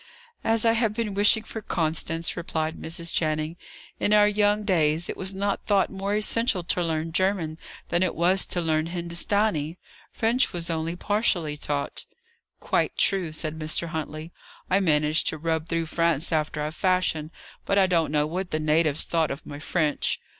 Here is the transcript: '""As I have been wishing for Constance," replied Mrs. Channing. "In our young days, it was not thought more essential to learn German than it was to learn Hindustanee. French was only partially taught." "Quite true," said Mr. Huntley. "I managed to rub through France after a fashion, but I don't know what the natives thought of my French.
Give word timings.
'""As 0.43 0.65
I 0.65 0.71
have 0.71 0.95
been 0.95 1.13
wishing 1.13 1.43
for 1.43 1.61
Constance," 1.61 2.35
replied 2.35 2.75
Mrs. 2.75 3.13
Channing. 3.13 3.55
"In 3.99 4.13
our 4.13 4.27
young 4.27 4.63
days, 4.63 5.07
it 5.07 5.15
was 5.15 5.35
not 5.35 5.67
thought 5.67 5.91
more 5.91 6.15
essential 6.15 6.63
to 6.63 6.81
learn 6.81 7.11
German 7.11 7.59
than 7.89 8.01
it 8.01 8.15
was 8.15 8.43
to 8.45 8.61
learn 8.61 8.87
Hindustanee. 8.87 9.77
French 10.11 10.53
was 10.53 10.71
only 10.71 10.95
partially 10.95 11.55
taught." 11.55 12.05
"Quite 12.59 12.97
true," 12.97 13.31
said 13.31 13.59
Mr. 13.59 13.89
Huntley. 13.89 14.31
"I 14.71 14.79
managed 14.79 15.27
to 15.27 15.37
rub 15.37 15.69
through 15.69 15.85
France 15.85 16.31
after 16.31 16.65
a 16.65 16.71
fashion, 16.71 17.29
but 17.63 17.77
I 17.77 17.85
don't 17.85 18.11
know 18.11 18.25
what 18.25 18.49
the 18.49 18.59
natives 18.59 19.03
thought 19.03 19.29
of 19.29 19.45
my 19.45 19.59
French. 19.59 20.19